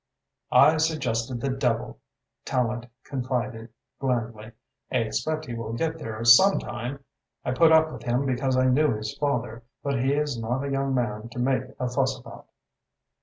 [0.51, 1.99] "I suggested the devil,"
[2.43, 3.69] Tallente confided
[3.99, 4.51] blandly.
[4.91, 7.03] "I expect he will get there some time.
[7.45, 10.71] I put up with him because I knew his father, but he is not a
[10.71, 12.47] young man to make a fuss about."